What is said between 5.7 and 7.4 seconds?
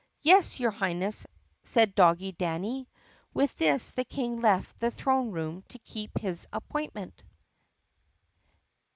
keep his appoint ment.